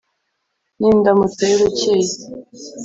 Ni 0.79 0.87
indamutsa 0.93 1.43
y'urukeye 1.49 2.13